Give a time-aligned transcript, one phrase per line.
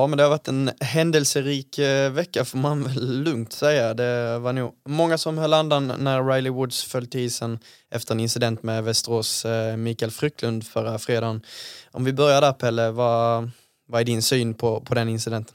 [0.00, 3.94] Ja, men det har varit en händelserik eh, vecka får man väl lugnt säga.
[3.94, 7.58] Det var nog många som höll andan när Riley Woods föll till isen
[7.90, 11.42] efter en incident med Västerås eh, Mikael Frycklund förra fredagen.
[11.90, 13.50] Om vi börjar där Pelle, vad,
[13.86, 15.54] vad är din syn på, på den incidenten?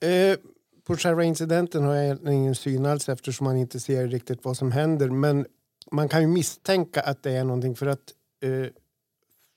[0.00, 0.38] Eh,
[0.86, 4.72] på själva incidenten har jag ingen syn alls eftersom man inte ser riktigt vad som
[4.72, 5.08] händer.
[5.08, 5.46] Men
[5.90, 8.12] man kan ju misstänka att det är någonting för att
[8.42, 8.72] eh,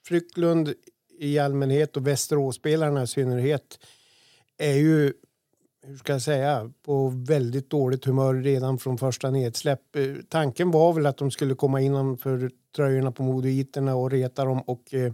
[0.08, 0.74] Frycklund
[1.20, 3.80] i allmänhet och Västeråsspelarna i synnerhet
[4.62, 5.14] är ju
[5.84, 9.96] hur ska jag säga, på väldigt dåligt humör redan från första nedsläpp.
[9.96, 14.62] Eh, tanken var väl att de skulle komma innanför tröjorna på modoiterna och reta dem
[14.62, 15.14] och eh,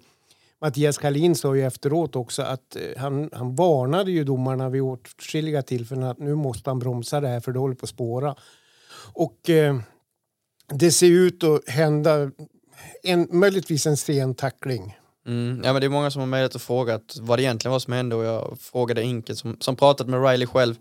[0.61, 5.61] Mattias Kalin sa ju efteråt också att eh, han, han varnade ju domarna vid åtskilliga
[5.61, 8.35] tillfällen att nu måste han bromsa det här för det håller på att spåra.
[9.13, 9.79] Och eh,
[10.73, 12.31] det ser ut att hända
[13.03, 14.97] en, möjligtvis en sen tackling.
[15.27, 17.79] Mm, ja, men det är många som har mejlat och frågat vad det egentligen var
[17.79, 20.75] som hände och jag frågade Inke som, som pratat med Riley själv.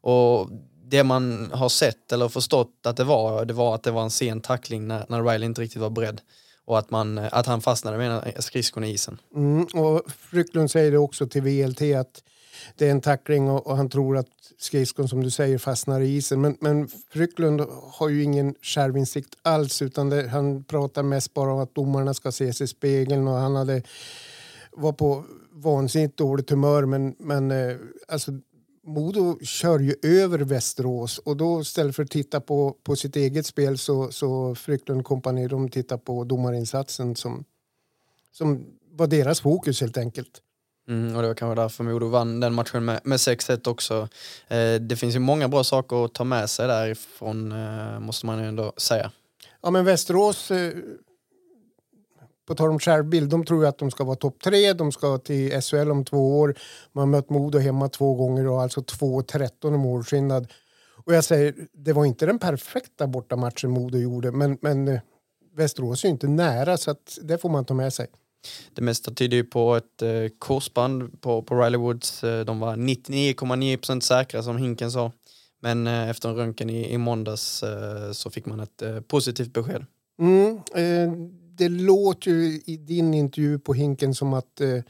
[0.00, 0.50] Och
[0.84, 4.10] det man har sett eller förstått att det var, det var att det var en
[4.10, 6.20] sen tackling när, när Riley inte riktigt var beredd.
[6.64, 9.20] Och att, man, att han fastnade med skridskon i isen.
[9.34, 12.22] Mm, och Frycklund säger det också till VLT att
[12.76, 14.28] det är en tackling och, och, han tror att
[14.58, 16.40] skridskon som du säger fastnar i isen.
[16.40, 17.60] Men, men Frycklund
[17.92, 22.32] har ju ingen självinsikt alls utan det, han pratar mest bara om att domarna ska
[22.32, 23.82] se sig i spegeln och han hade
[24.72, 27.76] var på vansinnigt dåligt humör men, men eh,
[28.08, 28.32] alltså
[28.88, 33.46] Modo kör ju över Västerås och då istället för att titta på, på sitt eget
[33.46, 37.44] spel så, så Frycklund kompani de tittar på domarinsatsen som,
[38.32, 40.42] som var deras fokus helt enkelt.
[40.88, 44.08] Mm, och det var kanske därför Modo vann den matchen med, med 6-1 också.
[44.48, 48.38] Eh, det finns ju många bra saker att ta med sig därifrån, eh, måste man
[48.38, 49.10] ju ändå säga.
[49.62, 50.72] Ja, men Västerås, eh,
[52.46, 55.18] på tal om självbild, de tror ju att de ska vara topp tre, de ska
[55.18, 56.58] till SHL om två år.
[56.92, 60.52] Man har mött Modo hemma två gånger och alltså 2-13 i målskillnad.
[61.04, 65.00] Och jag säger, det var inte den perfekta bortamatchen Modo gjorde, men, men eh,
[65.56, 68.06] Västerås är ju inte nära så att det får man ta med sig.
[68.74, 72.24] Det mesta tyder ju på ett eh, korsband på, på Riley Woods.
[72.24, 75.12] Eh, de var 99,9% säkra som Hinken sa.
[75.60, 79.52] Men eh, efter en röntgen i, i måndags eh, så fick man ett eh, positivt
[79.52, 79.86] besked.
[80.20, 81.12] Mm, eh,
[81.58, 84.82] det låter ju i din intervju på Hinken som att eh,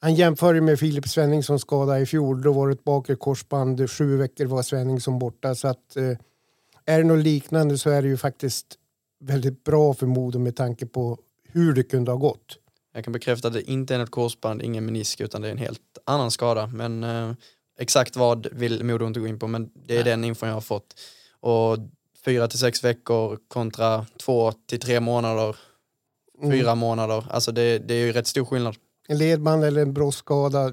[0.00, 2.42] han jämför med Filip Svenningsson skada i fjol.
[2.42, 5.54] Då var det ett bakre korsband, sju veckor var Svenningsson borta.
[5.54, 6.16] Så att, eh,
[6.86, 8.66] är det något liknande så är det ju faktiskt
[9.20, 11.18] väldigt bra för Modo med tanke på
[11.48, 12.58] hur det kunde ha gått.
[12.94, 15.58] Jag kan bekräfta att det inte är något korsband, ingen menisk, utan det är en
[15.58, 16.66] helt annan skada.
[16.66, 17.32] Men eh,
[17.78, 20.04] exakt vad vill Modo inte gå in på, men det är ja.
[20.04, 21.00] den infon jag har fått.
[21.40, 21.78] Och
[22.24, 25.56] fyra till sex veckor kontra två till tre månader,
[26.38, 26.52] mm.
[26.52, 27.24] fyra månader.
[27.30, 28.76] Alltså det, det är ju rätt stor skillnad.
[29.08, 30.72] En ledband eller en bröstskada,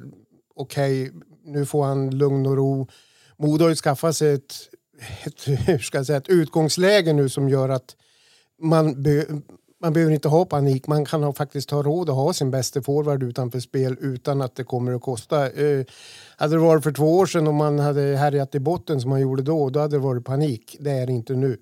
[0.55, 2.87] okej, okay, nu får han lugn och ro.
[3.37, 4.55] Modo har ju skaffat sig ett,
[5.23, 7.95] ett, hur ska jag säga, ett utgångsläge nu som gör att
[8.61, 9.03] man,
[9.81, 10.87] man behöver inte ha panik.
[10.87, 14.55] Man kan ha, faktiskt ha råd att ha sin bästa forward utanför spel utan att
[14.55, 15.49] det kommer att kosta.
[15.51, 15.85] Eh,
[16.37, 19.21] hade det varit för två år sedan och man hade härjat i botten som man
[19.21, 20.77] gjorde då, då hade det varit panik.
[20.79, 21.57] Det är det inte nu.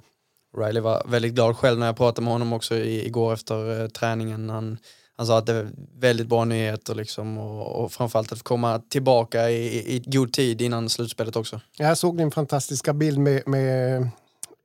[0.57, 4.49] Riley var väldigt glad själv när jag pratade med honom också igår efter eh, träningen.
[4.49, 4.77] Han,
[5.17, 5.69] han sa att det är
[5.99, 10.89] väldigt bra nyheter liksom och, och framförallt att komma tillbaka i, i god tid innan
[10.89, 11.61] slutspelet också.
[11.77, 14.09] Jag såg din fantastiska bild med, med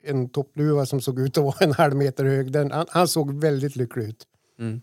[0.05, 2.51] en toppluva som såg ut att vara en halv meter hög.
[2.51, 4.27] Den, han, han såg väldigt lycklig ut.
[4.59, 4.81] Mm.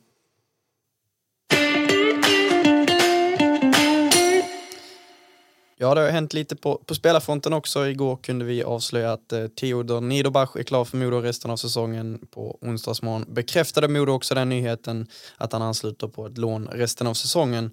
[5.83, 7.89] Ja, det har hänt lite på, på spelarfronten också.
[7.89, 12.27] Igår kunde vi avslöja att eh, Theodor Niederbach är klar för Modo resten av säsongen.
[12.31, 15.07] På onsdagsmorgon bekräftade Modo också den nyheten
[15.37, 17.71] att han ansluter på ett lån resten av säsongen.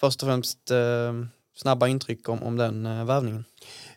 [0.00, 1.12] Först och främst eh,
[1.56, 3.44] snabba intryck om, om den eh, värvningen.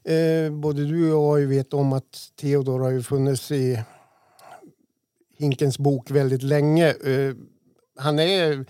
[0.05, 3.83] Eh, både du och jag vet om att Theodor har ju funnits i
[5.37, 6.87] Hinkens bok väldigt länge.
[6.87, 7.35] Eh,
[7.97, 8.65] han är,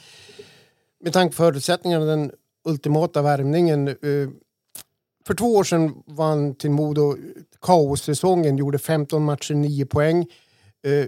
[1.03, 2.31] med tanke på förutsättningarna, den
[2.63, 3.87] ultimata värvningen.
[3.87, 4.29] Eh,
[5.25, 7.15] för två år sedan vann han till Modo
[7.61, 10.27] kaossäsongen, gjorde 15 matcher, 9 poäng.
[10.83, 11.05] Eh,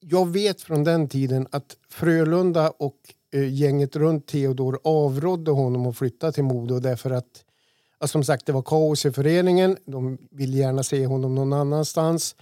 [0.00, 2.96] jag vet från den tiden att Frölunda och
[3.32, 7.44] eh, gänget runt Theodor avrådde honom att flytta till Modo därför att
[8.00, 9.76] Alltså, som sagt det var kaos i föreningen.
[9.84, 12.36] De ville gärna se honom någon annanstans.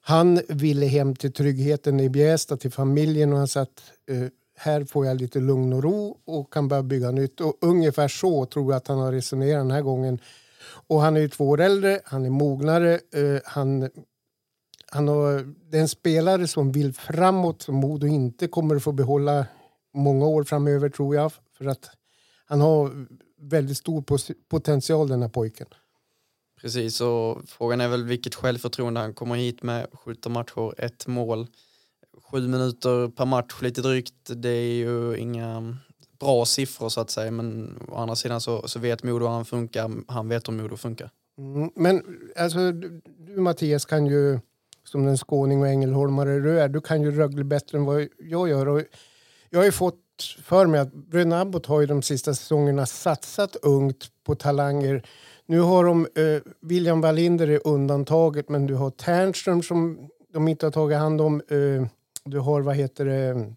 [0.00, 4.84] Han ville hem till tryggheten i Bjästa, till familjen och han sa att uh, här
[4.84, 7.40] får jag lite lugn och ro och kan börja bygga nytt.
[7.40, 10.20] Och ungefär så tror jag att han har resonerat den här gången.
[10.86, 13.90] Och han är ju två år äldre, han är mognare, uh, han,
[14.92, 18.92] han har, det är en spelare som vill framåt som Modo inte kommer att få
[18.92, 19.46] behålla
[19.94, 21.32] många år framöver tror jag.
[21.58, 21.90] För att
[22.46, 23.06] han har
[23.40, 24.04] väldigt stor
[24.48, 25.66] potential den här pojken.
[26.60, 29.86] Precis, och frågan är väl vilket självförtroende han kommer hit med.
[29.92, 31.46] 17 matcher, ett mål,
[32.30, 34.14] sju minuter per match lite drygt.
[34.36, 35.76] Det är ju inga
[36.20, 39.44] bra siffror så att säga, men å andra sidan så, så vet Modo hur han
[39.44, 39.90] funkar.
[40.08, 41.10] Han vet hur Modo funkar.
[41.38, 42.02] Mm, men
[42.36, 44.38] alltså, du, du Mattias kan ju,
[44.84, 48.48] som den skåning och ängelholmare du är, du kan ju Rögle bättre än vad jag
[48.48, 48.68] gör.
[48.68, 48.82] Och
[49.50, 53.56] jag har ju fått för mig att Bröderna Abbott har ju de sista säsongerna satsat
[53.56, 55.02] ungt på talanger
[55.46, 60.66] nu har de eh, William Wallinder är undantaget men du har Ternström som de inte
[60.66, 61.42] har tagit hand om.
[61.48, 61.86] Eh,
[62.24, 63.52] du har, vad heter det?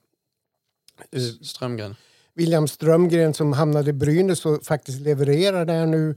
[1.11, 1.95] Eh, Strömgren.
[2.33, 6.15] William Strömgren som hamnade i Brynäs och faktiskt levererar där nu.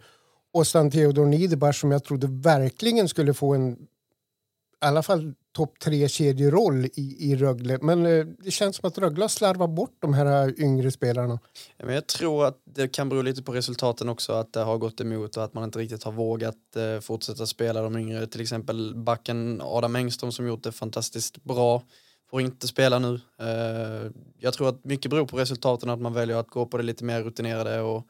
[0.53, 5.79] Och sen Theodor Niederbach som jag trodde verkligen skulle få en i alla fall topp
[5.79, 7.79] tre kedjeroll i, i Rögle.
[7.83, 11.39] Men eh, det känns som att Rögle har slarvat bort de här eh, yngre spelarna.
[11.79, 15.01] Men jag tror att det kan bero lite på resultaten också, att det har gått
[15.01, 18.27] emot och att man inte riktigt har vågat eh, fortsätta spela de yngre.
[18.27, 21.83] Till exempel backen Adam Engström som gjort det fantastiskt bra
[22.31, 23.21] får inte spela nu.
[23.41, 26.83] Eh, jag tror att mycket beror på resultaten, att man väljer att gå på det
[26.83, 28.07] lite mer rutinerade och,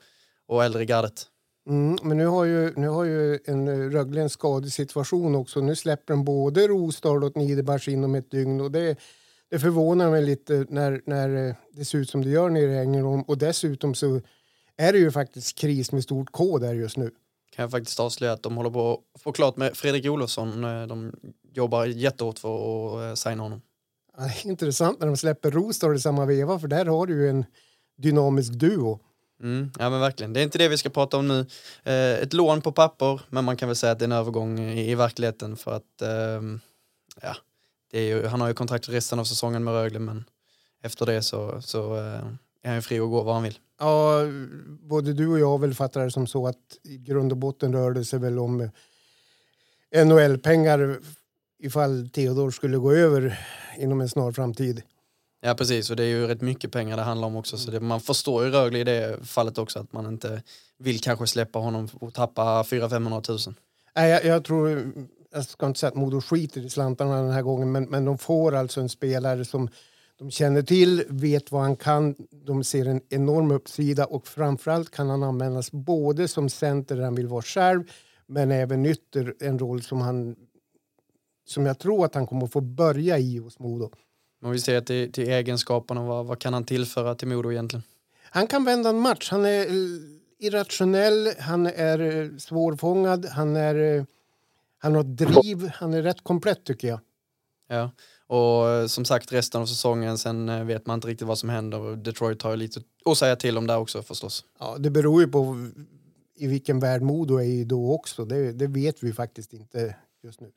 [0.46, 1.26] och äldre gardet.
[1.66, 5.60] Mm, men nu har ju, nu har ju en Rögle en skadesituation också.
[5.60, 8.60] Nu släpper de både Rostad och Niederbach inom ett dygn.
[8.60, 8.96] Och det,
[9.50, 13.22] det förvånar mig lite när, när det ser ut som det gör nere i Ängelholm.
[13.22, 14.20] Och dessutom så
[14.76, 17.10] är det ju faktiskt kris med stort K där just nu.
[17.54, 20.62] Kan jag faktiskt avslöja att de håller på att få klart med Fredrik Olofsson.
[20.62, 21.12] De
[21.52, 23.60] jobbar jättehårt för att eh, signa honom.
[24.16, 27.44] Ja, intressant när de släpper Rostad i samma veva för där har du ju en
[27.96, 29.00] dynamisk duo.
[29.42, 31.46] Mm, ja men verkligen, det är inte det vi ska prata om nu.
[31.84, 34.58] Eh, ett lån på papper, men man kan väl säga att det är en övergång
[34.58, 36.42] i, i verkligheten för att eh,
[37.22, 37.36] ja,
[37.90, 40.24] det är ju, han har ju kontrakt resten av säsongen med Rögle men
[40.82, 42.24] efter det så, så eh,
[42.62, 43.58] är han ju fri att gå var han vill.
[43.78, 44.20] Ja,
[44.68, 47.90] både du och jag väl fattar det som så att i grund och botten rör
[47.90, 48.70] det sig väl om
[49.90, 50.98] eh, NHL-pengar
[51.58, 53.40] ifall Theodor skulle gå över
[53.78, 54.82] inom en snar framtid.
[55.44, 57.80] Ja precis och det är ju rätt mycket pengar det handlar om också så det,
[57.80, 60.42] man förstår ju Rögle i det fallet också att man inte
[60.78, 63.54] vill kanske släppa honom och tappa 400-500 000.
[63.96, 64.92] Nej, jag, jag, tror,
[65.32, 68.18] jag ska inte säga att Modo skiter i slantarna den här gången men, men de
[68.18, 69.68] får alltså en spelare som
[70.18, 75.10] de känner till, vet vad han kan, de ser en enorm uppsida och framförallt kan
[75.10, 77.82] han användas både som center där han vill vara själv
[78.26, 80.36] men även ytter, en roll som han
[81.44, 83.90] som jag tror att han kommer att få börja i hos Modo.
[84.42, 87.82] Om vi ser till, till egenskaperna, vad, vad kan han tillföra till Modo egentligen?
[88.22, 89.28] Han kan vända en match.
[89.30, 89.72] Han är eh,
[90.38, 94.04] irrationell, han är eh, svårfångad, han, är, eh,
[94.78, 97.00] han har driv, han är rätt komplett tycker jag.
[97.68, 97.90] Ja,
[98.26, 101.96] och som sagt resten av säsongen sen vet man inte riktigt vad som händer.
[101.96, 104.44] Detroit har lite att säga till om där också förstås.
[104.58, 105.70] Ja, det beror ju på
[106.34, 108.24] i vilken värld Modo är i då också.
[108.24, 110.52] Det, det vet vi faktiskt inte just nu.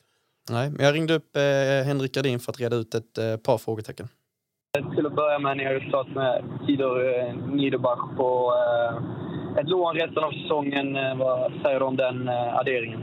[0.49, 3.57] Nej, men jag ringde upp eh, Henrik Gardin för att reda ut ett eh, par
[3.57, 4.07] frågetecken.
[4.95, 9.69] Till att börja med, ni har ju stått med Tidor eh, Niederbach på eh, ett
[9.69, 10.95] lån resten av säsongen.
[10.95, 13.01] Eh, vad säger du om den eh, adderingen?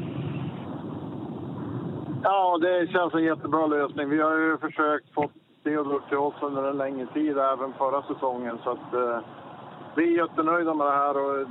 [2.23, 4.09] Ja, det känns en jättebra lösning.
[4.09, 5.31] Vi har ju försökt få
[5.65, 8.59] Theodor till oss under en längre tid, även förra säsongen.
[8.65, 9.19] Så att, eh,
[9.97, 11.49] vi är jättenöjda med det här och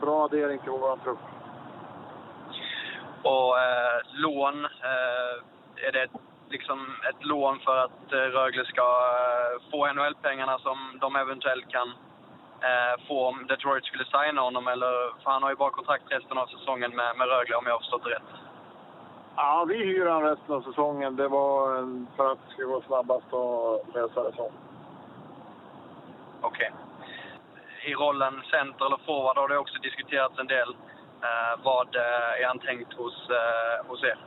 [0.00, 1.18] bra addering till vår trupp.
[3.32, 5.34] Och eh, lån, eh,
[5.86, 6.08] är det
[6.50, 6.78] liksom
[7.10, 11.88] ett lån för att eh, Rögle ska eh, få NHL-pengarna som de eventuellt kan
[12.68, 14.68] eh, få om Detroit skulle signa honom?
[14.68, 17.72] Eller, för han har ju bara kontrakt resten av säsongen med, med Rögle om jag
[17.72, 18.32] har förstått det rätt.
[19.36, 21.16] Ja, vi hyr han resten av säsongen.
[21.16, 21.66] Det var
[22.16, 24.52] för att det skulle gå snabbast att lösa det så.
[26.40, 26.72] Okej.
[26.72, 27.90] Okay.
[27.90, 30.74] I rollen center eller forward har det också diskuterats en del.
[31.22, 34.18] Eh, vad eh, är han tänkt hos, eh, hos er?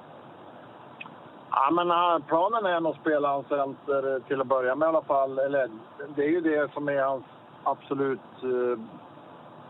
[1.52, 4.86] Ja, men eh, planen är nog att spela hans center eh, till att börja med
[4.86, 5.40] i alla fall.
[5.40, 5.70] Eller,
[6.16, 7.24] det är ju det som är hans
[7.64, 8.80] absolut eh,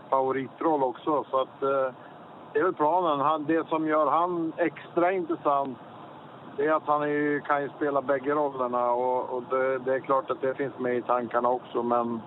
[0.10, 1.26] favoritroll också.
[1.32, 1.94] Så att, eh,
[2.54, 3.20] det är väl planen.
[3.20, 5.78] Han, det som gör han extra intressant
[6.58, 10.00] det är att han är, kan ju spela bägge rollerna och, och det, det, är
[10.00, 11.84] klart att det finns med i tankarna också.
[11.84, 12.22] Men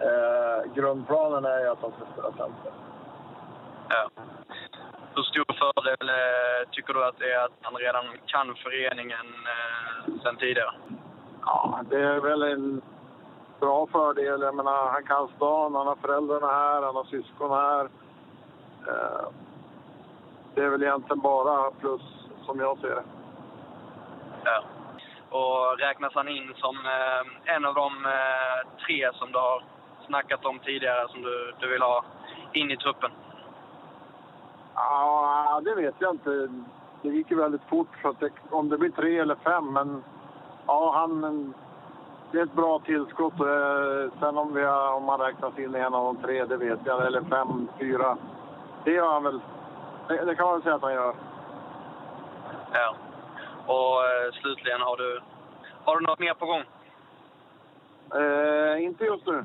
[0.00, 2.72] Eh, grundplanen är ju att han ska spela center.
[3.88, 4.10] Ja.
[5.14, 10.14] Hur stor fördel eh, tycker du att det är att han redan kan föreningen eh,
[10.22, 10.72] sen tidigare?
[11.44, 12.82] Ja, det är väl en
[13.60, 14.40] bra fördel.
[14.42, 17.84] Jag menar, han kan stan, han har föräldrarna här, han har syskon här.
[18.88, 19.28] Eh,
[20.54, 22.02] det är väl egentligen bara plus
[22.46, 23.04] som jag ser det.
[24.44, 24.62] Ja.
[25.30, 27.92] Och räknas han in som eh, en av de
[28.86, 29.62] tre som du har
[30.06, 32.04] snackat om tidigare som du, du vill ha
[32.52, 33.10] in i truppen?
[34.78, 36.48] Ja, det vet jag inte.
[37.02, 39.72] Det gick ju väldigt fort, så att det, om det blir tre eller fem.
[39.72, 40.04] Men
[40.66, 41.54] ja, han...
[42.32, 43.32] Det är ett bra tillskott.
[43.40, 46.56] Eh, Sen om, vi har, om han räknas in i en av de tre, det
[46.56, 47.06] vet jag.
[47.06, 48.16] Eller fem, fyra.
[48.84, 49.40] Det gör han väl.
[50.08, 51.14] Det, det kan man väl säga att han gör.
[52.72, 52.94] Ja.
[53.66, 55.20] Och eh, slutligen, har du,
[55.84, 56.62] har du något mer på gång?
[58.14, 59.44] Eh, inte just nu.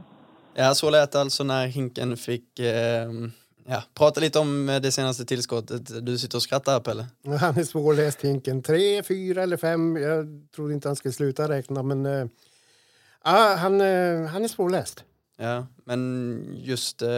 [0.53, 3.09] Ja, så lät det alltså när Hinken fick eh,
[3.67, 6.05] ja, prata lite om det senaste tillskottet.
[6.05, 7.07] Du sitter och skrattar här, Pelle.
[7.39, 8.63] Han är svårläst, Hinken.
[8.63, 9.95] Tre, fyra eller fem.
[9.95, 12.25] Jag trodde inte han skulle sluta räkna, men eh,
[13.21, 15.03] ah, han, eh, han är svårläst.
[15.37, 17.09] Ja, men just eh,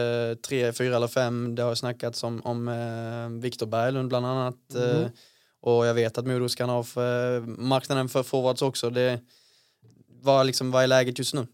[0.48, 4.74] tre, fyra eller fem, det har snackats om, om eh, Viktor Berglund bland annat.
[4.74, 5.08] Eh, Mhm.
[5.60, 8.90] och jag vet att Modo ska ha för, marknaden för forwards också.
[8.90, 9.20] Det,
[10.22, 11.46] vad, liksom, vad är läget just nu?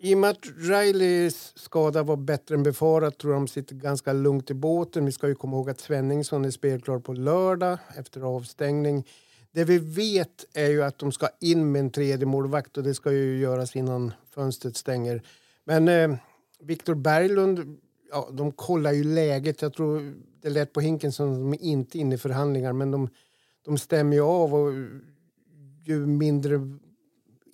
[0.00, 4.12] I och med att Rileys skada var bättre än befarat tror jag de sitter ganska
[4.12, 5.04] lugnt i båten.
[5.04, 9.06] Vi ska ju komma ihåg att Svenningsson är spelklar på lördag efter avstängning.
[9.52, 12.94] Det vi vet är ju att de ska in med en tredje målvakt och det
[12.94, 15.22] ska ju göras innan fönstret stänger.
[15.64, 16.16] Men eh,
[16.60, 17.78] Viktor Berglund,
[18.10, 19.62] ja, de kollar ju läget.
[19.62, 22.90] Jag tror det lät på Hinken som att de är inte inne i förhandlingar men
[22.90, 23.08] de,
[23.64, 24.72] de stämmer ju av och
[25.84, 26.78] ju mindre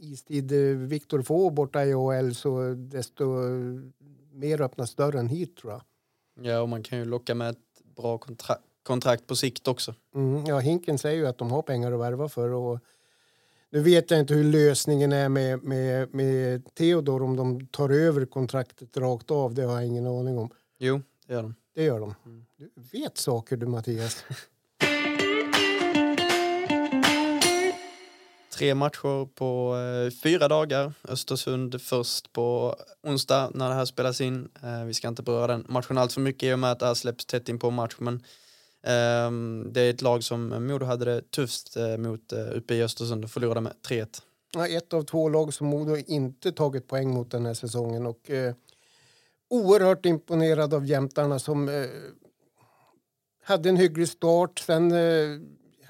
[0.05, 0.53] istid
[0.89, 3.25] Viktor får borta i AHL så desto
[4.33, 5.83] mer öppnas dörren hit tror jag.
[6.47, 9.95] Ja, och man kan ju locka med ett bra kontra kontrakt på sikt också.
[10.15, 12.51] Mm, ja, Hinken säger ju att de har pengar att värva för.
[12.51, 12.79] Och
[13.71, 18.27] nu vet jag inte hur lösningen är med, med, med Theodor om de tar över
[18.27, 19.55] kontraktet rakt av.
[19.55, 20.51] Det har jag ingen aning om.
[20.79, 21.55] Jo, det gör de.
[21.75, 22.15] Det gör de.
[22.57, 24.25] Du vet saker du Mattias.
[28.55, 30.93] Tre matcher på eh, fyra dagar.
[31.09, 34.49] Östersund först på onsdag när det här spelas in.
[34.63, 36.87] Eh, vi ska inte beröra den matchen allt för mycket i och med att det
[36.87, 37.97] här släpps tätt in på match.
[37.99, 38.15] Men
[38.83, 39.31] eh,
[39.73, 43.25] det är ett lag som Modo hade det tufft eh, mot eh, uppe i Östersund
[43.25, 44.23] och förlorade med 3-1.
[44.55, 48.07] Ja, ett av två lag som Modo inte tagit poäng mot den här säsongen.
[48.07, 48.55] Och, eh,
[49.49, 51.87] oerhört imponerad av jämtarna som eh,
[53.45, 54.59] hade en hygglig start.
[54.59, 55.41] Sen, eh,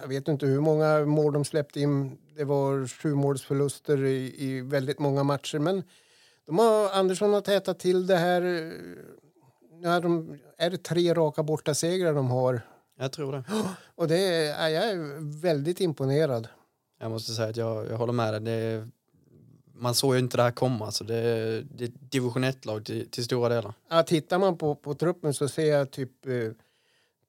[0.00, 2.18] jag vet inte hur många mål de släppte in.
[2.36, 5.58] Det var sju målsförluster i, i väldigt många matcher.
[5.58, 5.82] Men
[6.46, 8.42] de har, Andersson har tätat till det här.
[8.42, 8.72] eh,
[9.80, 12.60] Nu är, de, är det tre raka bortasegrar de har.
[12.98, 13.44] Jag tror det.
[13.94, 16.48] Och det är, jag är väldigt imponerad.
[17.00, 18.40] Jag måste säga att jag, jag håller med dig.
[18.40, 18.88] Det
[19.76, 20.86] man såg ju inte det här komma.
[20.86, 21.22] Alltså det,
[21.62, 23.74] det är division 1-lag till, till stora delar.
[23.90, 26.32] Ja, tittar man på, på truppen så ser jag typ eh,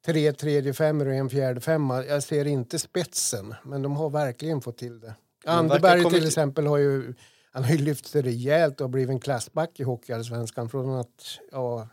[0.06, 2.06] tre tredje femmor och en fjärde femma.
[2.06, 5.16] Jag ser inte spetsen, men de har verkligen fått till det.
[5.46, 7.14] Anderberg kommit- till exempel har ju,
[7.52, 11.88] han har ju lyft sig rejält och blivit en klassback i Hockeyallsvenskan från att ja,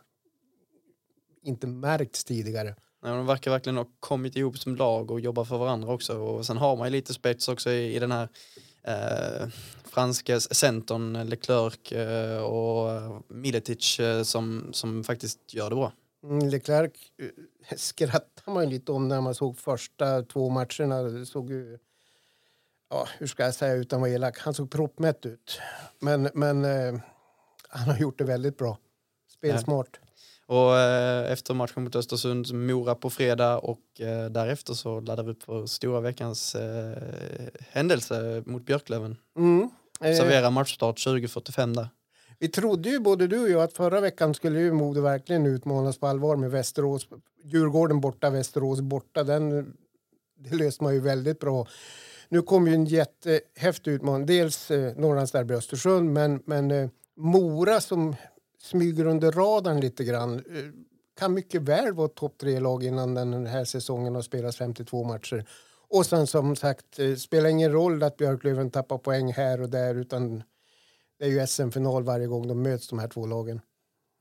[1.43, 2.75] inte märkts tidigare.
[3.03, 6.19] Nej, de verkar verkligen ha kommit ihop som lag och jobbar för varandra också.
[6.19, 8.29] Och sen har man ju lite spets också i, i den här
[8.83, 9.49] eh,
[9.85, 15.93] franska centern Leclerc eh, och Miletic eh, som, som faktiskt gör det bra.
[16.25, 21.03] Mm, Leclerc eh, skrattar man lite om när man såg första två matcherna.
[21.03, 21.79] Det såg ju,
[22.91, 25.61] ja, hur ska jag säga utan att vara elak, han såg proppmätt ut.
[25.99, 27.01] Men, men eh,
[27.69, 28.79] han har gjort det väldigt bra.
[29.33, 30.01] Spelsmart.
[30.47, 35.31] Och eh, efter matchen mot Östersund, Mora på fredag och eh, därefter så laddar vi
[35.31, 36.99] upp för stora veckans eh,
[37.71, 39.17] händelse mot Björklöven.
[39.37, 39.71] Mm.
[40.01, 41.89] Eh, Servera matchstart 2045 där
[42.43, 45.99] vi trodde ju både du och jag att förra veckan skulle ju Modo verkligen utmanas
[45.99, 47.09] på allvar med Västerås.
[47.43, 49.25] Djurgården borta, Västerås borta.
[49.25, 49.73] Den,
[50.39, 51.67] det löste man ju väldigt bra.
[52.29, 54.27] Nu kom ju en jättehäftig utmaning.
[54.27, 58.17] Dels eh, Norrlandsderby Östersund, men, men eh, Mora som
[58.63, 60.65] smyger under radarn lite grann eh,
[61.19, 65.45] kan mycket väl vara topp tre-lag innan den här säsongen har spelats 52 matcher.
[65.89, 69.95] Och sen som sagt, eh, spelar ingen roll att Björklöven tappar poäng här och där
[69.95, 70.43] utan
[71.23, 73.61] det är ju SM-final varje gång de möts de här två lagen.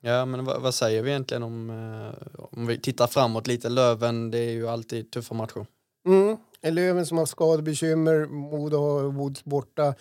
[0.01, 3.70] Ja, men vad, vad säger vi egentligen om, eh, om vi tittar framåt lite?
[3.70, 5.65] Löven, det är ju alltid tuffa matcher.
[6.05, 6.38] Mm.
[6.62, 9.93] Löven som har skadebekymmer, Modo har Woods borta.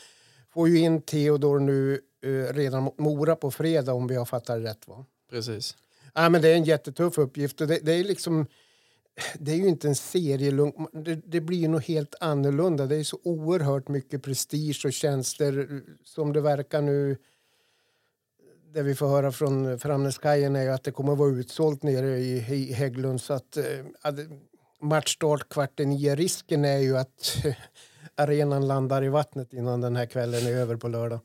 [0.55, 4.63] får ju in Theodor nu eh, redan mot Mora på fredag om vi har fattat
[4.63, 4.89] rätt.
[4.89, 5.05] Va?
[5.31, 5.77] Precis.
[6.15, 7.61] Ja, men det är en jättetuff uppgift.
[7.61, 8.47] Och det, det är liksom...
[9.39, 10.87] Det är ju inte en serielugn.
[10.93, 12.87] Det, det blir ju något helt annorlunda.
[12.87, 17.17] Det är så oerhört mycket prestige och tjänster som det verkar nu.
[18.75, 22.19] Det vi får höra från Framnäskajen är ju att det kommer att vara utsålt nere
[22.19, 23.21] i, i Hägglund.
[23.21, 23.65] Så att, eh,
[24.03, 24.15] att
[24.81, 26.15] matchstart kvart nio.
[26.15, 27.37] Risken är ju att
[28.15, 31.21] arenan landar i vattnet innan den här kvällen är över på lördag.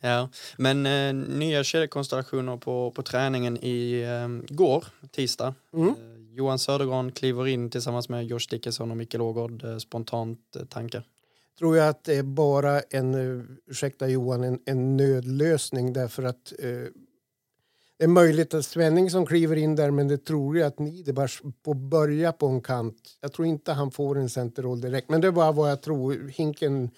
[0.00, 5.54] Ja, men eh, nya kedjekonstellationer på, på träningen i eh, går, tisdag.
[5.72, 5.94] Mm.
[6.36, 9.64] Johan Södergran kliver in tillsammans med Josh Dickinson och Mikael Ågård.
[9.64, 11.06] Eh, spontant eh, tankar?
[11.58, 16.52] Tror jag att det är bara en, eh, ursäkta Johan, en, en nödlösning därför att
[16.58, 16.68] eh,
[17.98, 21.40] det är möjligt att Svenning som kliver in där men det tror jag att Niederbach
[21.64, 23.18] får börja på en kant.
[23.20, 26.28] Jag tror inte han får en centerroll direkt men det är bara vad jag tror.
[26.28, 26.90] Hinken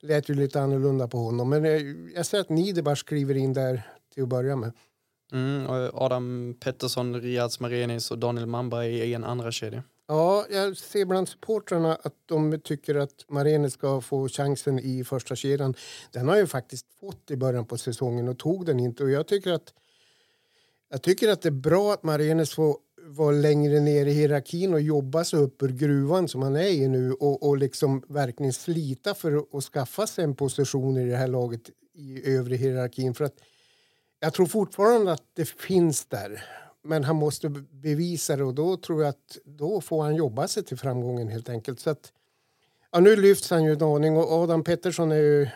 [0.00, 3.82] lät ju lite annorlunda på honom men jag, jag ser att Niederbach kliver in där
[4.14, 4.72] till att börja med.
[5.32, 9.82] Mm, och Adam Pettersson, Riaz Marenis och Daniel Manberg i en andra kedja.
[10.08, 15.36] Ja, jag ser bland supportrarna att de tycker att Marenis ska få chansen i första
[15.36, 15.74] kedjan.
[16.12, 19.04] Den har ju faktiskt fått i början på säsongen och tog den inte.
[19.04, 19.74] Och jag tycker att,
[20.90, 24.80] jag tycker att det är bra att Marenis får vara längre ner i hierarkin och
[24.80, 29.14] jobba sig upp ur gruvan som han är i nu och, och liksom verkligen slita
[29.14, 33.14] för att, att skaffa sig en position i det här laget i övre hierarkin.
[33.14, 33.34] För att
[34.22, 36.44] jag tror fortfarande att det finns där.
[36.82, 40.64] Men han måste bevisa det och då tror jag att då får han jobba sig
[40.64, 41.80] till framgången helt enkelt.
[41.80, 42.12] Så att,
[42.92, 45.48] ja, nu lyfts han ju en aning och Adam Pettersson är ju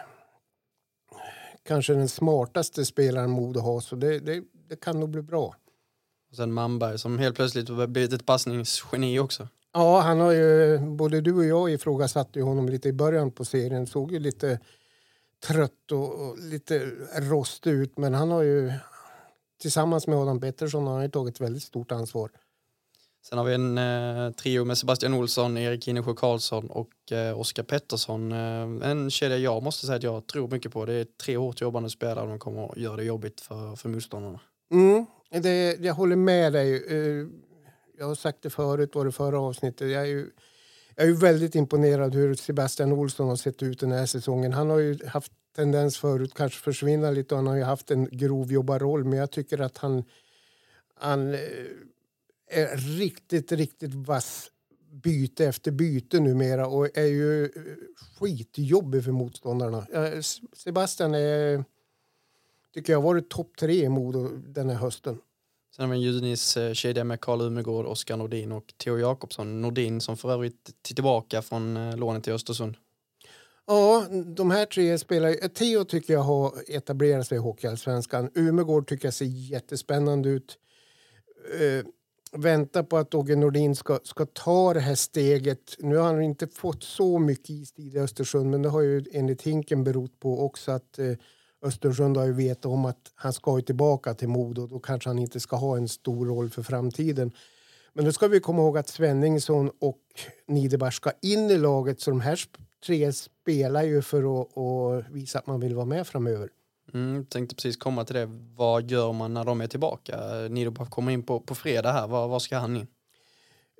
[1.63, 5.55] kanske den smartaste spelaren Modo har så det, det, det kan nog bli bra.
[6.31, 9.49] Och sen Manberg som helt plötsligt har blivit ett passningsgeni också.
[9.73, 13.87] Ja, han har ju, både du och jag ifrågasatte honom lite i början på serien.
[13.87, 14.61] Såg ju lite
[15.47, 18.73] trött och, och lite rostig ut men han har ju
[19.61, 22.31] tillsammans med Adam Pettersson har han ju tagit väldigt stort ansvar.
[23.29, 27.63] Sen har vi en eh, trio med Sebastian Olsson, Erik Hinnesjö Karlsson och eh, Oskar
[27.63, 28.33] Pettersson.
[28.33, 30.85] Eh, en kedja jag måste säga att jag tror mycket på.
[30.85, 33.89] Det är tre hårt jobbande spelare och de kommer att göra det jobbigt för, för
[33.89, 34.41] motståndarna.
[34.71, 35.07] Mm,
[35.43, 36.75] det, jag håller med dig.
[36.75, 37.27] Eh,
[37.99, 39.91] Jag har sagt det förut, var det förra avsnittet.
[39.91, 40.31] Jag är ju,
[40.97, 44.53] jag är ju väldigt imponerad hur Sebastian Olsson har sett ut den här säsongen.
[44.53, 48.09] Han har ju haft tendens förut kanske försvinna lite och han har ju haft en
[48.13, 50.05] grovjobbarroll men jag tycker att han,
[50.95, 51.41] han eh,
[52.49, 54.51] är riktigt, riktigt vass
[54.91, 57.51] byte efter byte numera och är ju eh,
[58.19, 59.87] skitjobbig för motståndarna.
[60.53, 61.65] Sebastian är,
[62.75, 65.19] tycker jag har varit topp tre i Modo den här hösten.
[65.77, 69.61] Sen har vi en Junis kedja med Karl Umegård, Oskar Nordin och Theo Jakobsson.
[69.61, 72.77] Nordin som för övrigt är tillbaka från eh, lånet till Östersund.
[73.67, 75.29] Ja, de här tre spelar...
[75.29, 78.31] ju- Theo tycker jag har etablerat sig i Hockeyallsvenskan.
[78.35, 80.59] Umegård tycker jag ser jättespännande ut.
[81.61, 81.85] Uh,
[82.33, 85.77] väntar på att Åge Nordin ska, ska ta det här steget.
[85.79, 89.43] Nu har han inte fått så mycket istid i Östersund men det har ju enligt
[89.43, 91.13] Hinken berott på också att eh,
[91.67, 94.67] Östersund har ju vetat om att han ska ju tillbaka till Modo.
[94.67, 97.33] Då kanske han inte ska ha en stor roll för framtiden.
[97.93, 100.01] Men då ska vi komma ihåg att Svenningsson och
[100.47, 102.41] Niederbach ska in i laget så de här
[102.87, 106.49] tre spelar ju för att, att visa att man vill vara med framöver.
[106.95, 108.29] Mm, tänkte precis komma till det.
[108.57, 110.17] Vad gör man när de är tillbaka?
[110.51, 112.07] Niederbach kommer in på, på fredag här.
[112.07, 112.87] Var, var ska han in?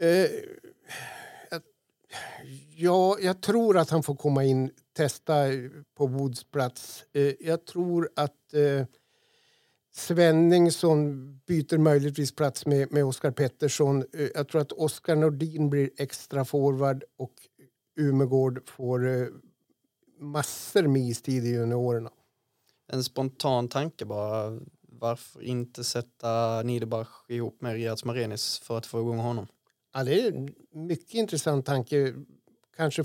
[0.01, 0.27] Eh,
[2.77, 5.35] ja, jag tror att han får komma in, testa
[5.97, 7.05] på Woods plats.
[7.13, 8.87] Eh, jag tror att eh,
[9.93, 14.05] Svenningsson byter möjligtvis plats med, med Oskar Pettersson.
[14.13, 17.33] Eh, jag tror att Oskar Nordin blir extra forward och
[17.97, 19.31] Umegård får
[20.21, 22.11] massor med istid i juniorerna.
[22.93, 24.61] En spontan tanke bara.
[24.99, 29.47] Varför inte sätta Niederbach ihop med Riaz Marenis för att få igång honom?
[29.95, 32.15] Ja, det är en mycket intressant tanke.
[32.77, 33.05] Kanske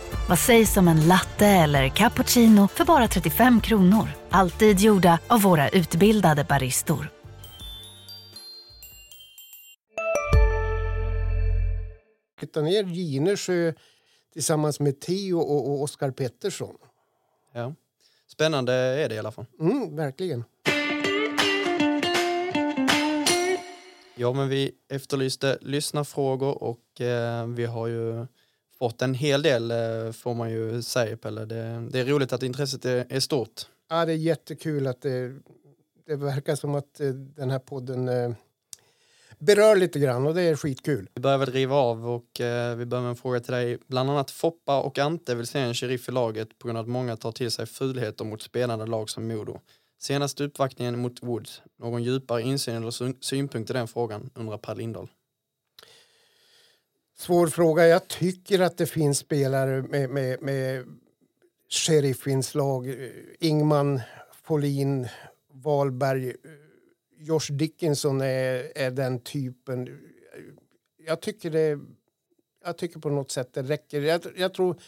[0.29, 4.07] Vad sägs om en latte eller cappuccino för bara 35 kronor?
[4.29, 7.11] Alltid gjorda av våra utbildade baristor.
[12.41, 13.73] flytta ner Ginesjö
[14.33, 16.75] tillsammans med Theo och, och Oskar Pettersson.
[17.53, 17.73] Ja.
[18.27, 19.45] Spännande är det i alla fall.
[19.59, 20.43] Mm, verkligen.
[24.15, 28.27] Ja, men vi efterlyste lyssnarfrågor och eh, vi har ju
[28.81, 31.45] fått en hel del eh, får man ju säga Pelle.
[31.45, 33.61] Det, det är roligt att intresset är, är stort.
[33.89, 35.33] Ja, det är jättekul att det,
[36.07, 38.31] det verkar som att eh, den här podden eh,
[39.39, 41.09] berör lite grann och det är skitkul.
[41.13, 43.77] Vi börjar väl riva av och eh, vi börjar med en fråga till dig.
[43.87, 46.89] Bland annat Foppa och Ante vill se en sheriff i laget på grund av att
[46.89, 49.59] många tar till sig fulheter mot spelande lag som Modo.
[49.99, 51.61] Senaste uppvaktningen mot Woods.
[51.79, 55.07] Någon djupare insyn eller syn- synpunkt i den frågan undrar Per Lindahl.
[57.21, 57.87] Svår fråga.
[57.87, 60.85] Jag tycker att det finns spelare med, med, med
[61.69, 62.95] sheriffinslag.
[63.39, 64.01] Ingman,
[64.43, 65.07] Folin,
[65.53, 66.35] Wahlberg.
[67.17, 69.99] Josh Dickinson är, är den typen.
[71.07, 71.79] Jag tycker det
[72.63, 74.01] jag tycker på något sätt det räcker.
[74.01, 74.81] Jag, jag tror,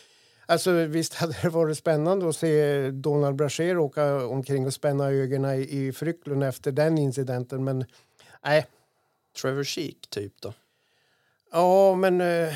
[0.45, 5.55] alltså visst hade det varit spännande att se Donald Brashear åka omkring och spänna ögonen
[5.55, 7.85] i, i Frycklund efter den incidenten, men
[8.43, 8.65] nej.
[9.41, 10.53] Trevor Sheek typ då?
[11.55, 12.53] Ja, men eh,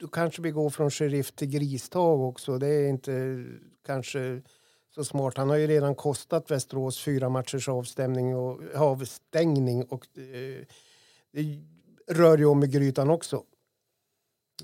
[0.00, 2.58] då kanske vi går från sheriff till gristag också.
[2.58, 3.44] Det är inte
[3.86, 4.42] kanske
[4.94, 5.36] så smart.
[5.36, 10.64] Han har ju redan kostat Västerås fyra matchers avstämning och avstängning och eh,
[11.32, 11.62] det
[12.14, 13.42] rör ju om i grytan också.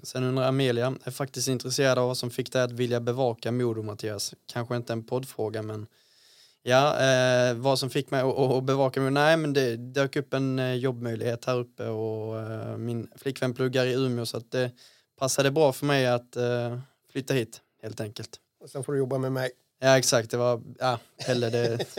[0.03, 3.83] Sen undrar Amelia, är faktiskt intresserad av vad som fick dig att vilja bevaka Modo
[3.83, 4.35] Mattias.
[4.47, 5.87] Kanske inte en poddfråga men
[6.65, 9.11] ja, eh, vad som fick mig att, bevaka Modo?
[9.11, 13.87] Nej men det dök upp en eh, jobbmöjlighet här uppe och eh, min flickvän pluggar
[13.87, 14.71] i Umeå så att det
[15.19, 16.79] passade bra för mig att eh,
[17.13, 18.41] flytta hit helt enkelt.
[18.61, 19.51] Och sen får du jobba med mig.
[19.79, 21.79] Ja exakt, det var, ja, Pelle det,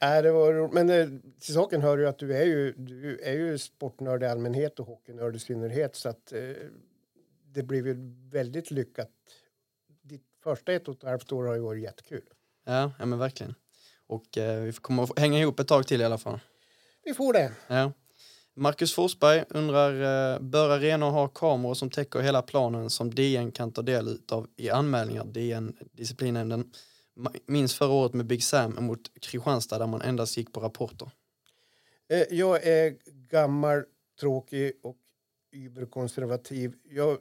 [0.00, 0.68] Nej, det var.
[0.72, 1.08] Men eh,
[1.40, 4.86] till saken hör ju att du är ju, du är ju sportnörd i allmänhet och
[4.86, 5.96] hockeynörd i synnerhet.
[5.96, 6.40] Så att eh,
[7.52, 7.96] det blev ju
[8.30, 9.10] väldigt lyckat.
[10.02, 12.33] Ditt första ett och ett halvt år har ju varit jättekul.
[12.64, 13.54] Ja, ja men verkligen.
[14.06, 16.40] Och eh, vi kommer att hänga ihop ett tag till i alla fall.
[17.04, 17.52] Vi får det.
[17.66, 17.92] Ja.
[18.56, 19.92] Marcus Forsberg undrar,
[20.34, 24.48] eh, bör arenor ha kameror som täcker hela planen som DN kan ta del av
[24.56, 25.24] i anmälningar?
[25.24, 26.70] DN, disciplinnämnden,
[27.46, 31.10] minns förra året med Big Sam mot Kristianstad där man endast gick på rapporter.
[32.08, 32.96] Eh, jag är
[33.30, 33.84] gammal,
[34.20, 34.96] tråkig och
[35.52, 36.74] überkonservativ.
[36.90, 37.18] Jag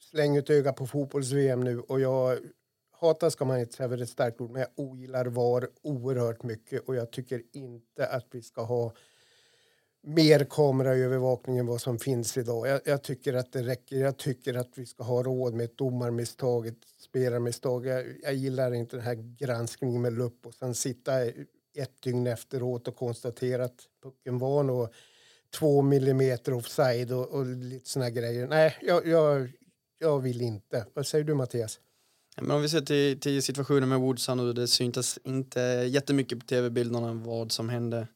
[0.00, 2.38] slänger ett öga på fotbolls-VM nu och jag
[3.02, 6.88] Hata ska man inte säga för ett starkt ord, men jag ogillar VAR oerhört mycket
[6.88, 8.92] och jag tycker inte att vi ska ha
[10.02, 12.68] mer kameraövervakning än vad som finns idag.
[12.68, 13.96] Jag, jag tycker att det räcker.
[13.96, 17.86] Jag tycker att vi ska ha råd med ett domarmisstag, ett spelarmisstag.
[17.86, 21.22] Jag, jag gillar inte den här granskningen med lupp och sen sitta
[21.74, 24.88] ett dygn efteråt och konstatera att pucken var nog
[25.58, 28.46] två millimeter offside och, och lite såna grejer.
[28.46, 29.52] Nej, jag, jag,
[29.98, 30.86] jag vill inte.
[30.94, 31.80] Vad säger du Mattias?
[32.40, 36.40] Men om vi ser till, till situationen med Woods här nu, det syntes inte jättemycket
[36.40, 38.08] på tv-bilderna vad som hände.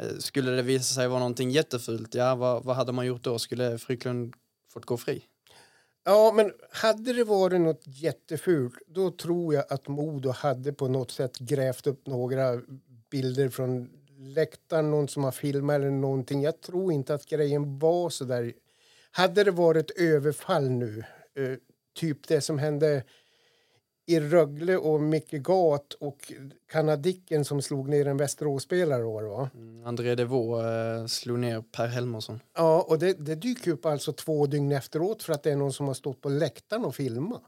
[0.00, 3.38] Eh, skulle det visa sig vara någonting jättefult, ja vad, vad hade man gjort då?
[3.38, 4.34] Skulle Fryklund
[4.72, 5.22] fått gå fri?
[6.04, 11.10] Ja, men hade det varit något jättefult då tror jag att Modo hade på något
[11.10, 12.60] sätt grävt upp några
[13.10, 16.42] bilder från läktaren, någon som har filmat eller någonting.
[16.42, 18.52] Jag tror inte att grejen var så där.
[19.10, 21.04] Hade det varit överfall nu,
[21.36, 21.58] eh,
[21.94, 23.04] typ det som hände
[24.10, 26.32] i Rögle och Micke Gat och
[26.72, 29.50] kanadicken som slog ner en Västeråsspelare va?
[29.54, 32.40] Mm, André Devaux eh, slog ner Per Helmersson.
[32.56, 35.72] Ja, och det, det dyker upp alltså två dygn efteråt för att det är någon
[35.72, 37.42] som har stått på läktaren och filmat.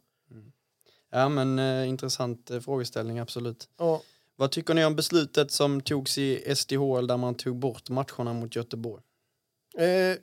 [1.11, 3.69] Ja men eh, intressant eh, frågeställning, absolut.
[3.79, 4.03] Ja.
[4.37, 8.57] Vad tycker ni om beslutet som togs i SDHL där man tog bort matcherna mot
[8.57, 9.03] Göteborg?
[9.79, 10.17] Eh,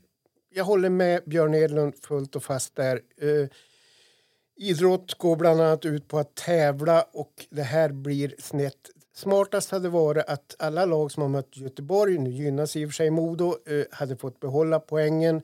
[0.49, 3.01] jag håller med Björn Edlund fullt och fast där.
[3.17, 3.49] Eh,
[4.59, 8.89] idrott går bland annat ut på att tävla och det här blir snett.
[9.15, 12.93] Smartast hade varit att alla lag som har mött Göteborg, nu gynnas i och för
[12.93, 15.41] sig Modo, eh, hade fått behålla poängen.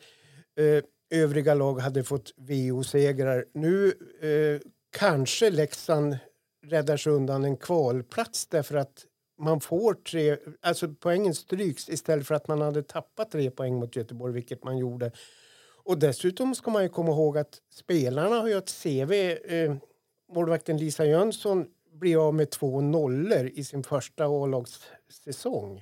[0.59, 0.83] Eh,
[1.19, 3.45] övriga lag hade fått VO-segrar.
[3.53, 3.87] Nu
[4.21, 4.61] eh,
[4.97, 6.17] kanske Leksand
[6.65, 9.05] räddar sig undan en kvalplats därför att
[9.41, 13.95] man får tre, alltså poängen stryks istället för att man hade tappat tre poäng mot
[13.95, 15.11] Göteborg, vilket man gjorde.
[15.85, 19.11] Och dessutom ska man ju komma ihåg att spelarna har ju ett CV.
[19.11, 19.75] Eh,
[20.33, 25.81] målvakten Lisa Jönsson blir av med två nollor i sin första A-lagssäsong.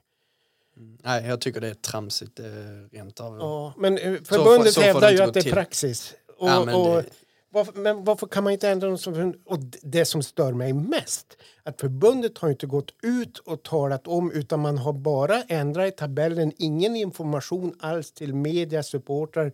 [1.03, 2.45] Nej, jag tycker det är tramsigt eh,
[2.91, 3.37] rent av.
[3.37, 6.13] Ja, men eh, förbundet så hävdar ju att det är praxis.
[6.37, 7.05] Och, Ja, men och, det-
[7.49, 9.33] varför, men varför kan man inte ändra något som...
[9.45, 14.31] Och det som stör mig mest, att förbundet har inte gått ut och talat om
[14.31, 19.53] utan man har bara ändrat i tabellen, ingen information alls till media, supportrar,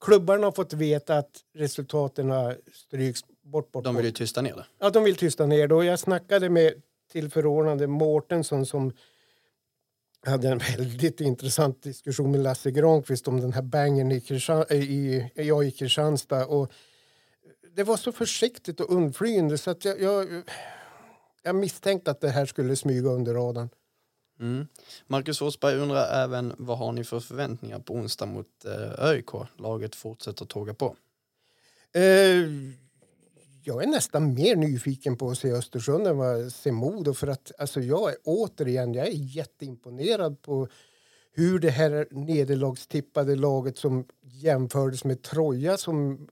[0.00, 4.56] klubbarna har fått veta att resultaten har stryks bort, bort, De vill ju tysta ner
[4.56, 4.66] det.
[4.78, 5.74] Ja, de vill tysta ner det.
[5.74, 8.92] Och jag snackade med tillförordnade Mårtensson som
[10.26, 15.30] hade en väldigt intressant diskussion med Lasse Granqvist om den här bangen i, Kristian, i,
[15.34, 16.46] ja, i Kristianstad.
[16.46, 16.72] Och
[17.76, 20.42] det var så försiktigt och undflyende så att jag, jag,
[21.42, 23.68] jag misstänkte att det här skulle smyga under radarn.
[24.40, 24.66] Mm.
[25.06, 29.30] Marcus Forsberg undrar även vad har ni för förväntningar på onsdag mot eh, ÖIK?
[29.56, 30.96] Laget fortsätter tåga på.
[31.92, 32.48] Eh,
[33.66, 37.14] jag är nästan mer nyfiken på att se Östersund än vad jag ser Modo.
[37.14, 40.68] För att, alltså, jag är återigen jag är jätteimponerad på
[41.32, 46.28] hur det här nederlagstippade laget som jämfördes med Troja som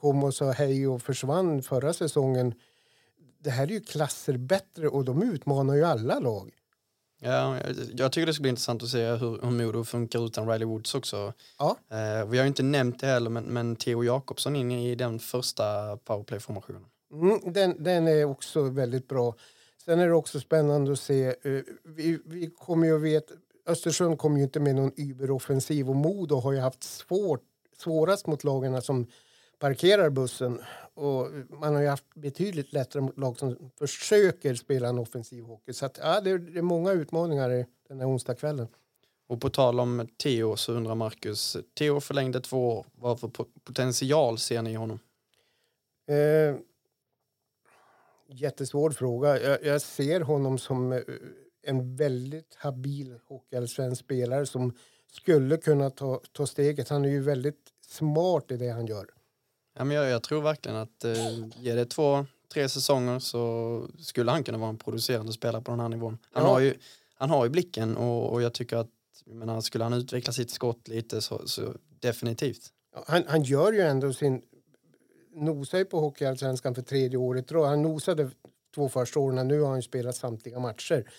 [0.00, 2.54] kom och sa hej och försvann förra säsongen.
[3.38, 6.55] Det här är ju klasser bättre och de utmanar ju alla lag.
[7.20, 10.48] Ja, jag, jag tycker det ska bli intressant att se hur, hur Modo funkar utan
[10.48, 11.32] Riley Woods också.
[11.58, 11.76] Ja.
[11.90, 15.18] Eh, vi har ju inte nämnt det heller, men, men Theo Jakobsson in i den
[15.18, 16.84] första powerplay-formationen.
[17.12, 19.34] Mm, den, den är också väldigt bra.
[19.84, 21.26] Sen är det också spännande att se.
[21.26, 21.34] eh,
[21.84, 23.34] vi, vi kommer ju att veta,
[23.66, 27.42] Östersund kommer ju inte med någon überoffensiv och Modo har ju haft svårt,
[27.78, 29.06] svårast mot lagarna som
[29.58, 30.60] parkerar bussen.
[30.96, 35.72] Och man har ju haft betydligt lättare mot lag som försöker spela en offensiv hockey.
[35.72, 38.68] Så att, ja, det, är, det är många utmaningar i den här onsdagskvällen.
[39.26, 43.48] Och på tal om Theo så undrar Marcus, Theo förlängde två år, vad för po-
[43.64, 44.98] potential ser ni i honom?
[46.08, 46.56] Eh,
[48.28, 49.40] jättesvår fråga.
[49.40, 51.00] Jag, jag ser honom som eh,
[51.62, 54.76] en väldigt habil hockeyallsvensk spelare som
[55.12, 56.88] skulle kunna ta, ta steget.
[56.88, 59.06] Han är ju väldigt smart i det han gör.
[59.78, 64.30] Ja, men jag, jag tror verkligen att eh, ge det två, tre säsonger så skulle
[64.30, 66.18] han kunna vara en producerande spelare på den här nivån.
[66.32, 66.48] Han, Ja.
[66.50, 66.74] har, ju,
[67.14, 68.88] han har ju blicken och, och jag tycker att
[69.24, 71.62] jag menar, skulle han utveckla sitt skott lite så, så
[72.00, 72.72] definitivt.
[73.06, 74.42] Han, han gör ju ändå sin...
[75.34, 77.52] Nosar ju på hockeyallsvenskan för tredje året.
[77.52, 77.68] rad.
[77.68, 78.30] Han nosade
[78.74, 79.48] två första åren.
[79.48, 81.10] Nu har han spelat samtliga matcher.